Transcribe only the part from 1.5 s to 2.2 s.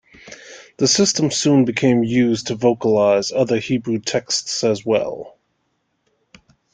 became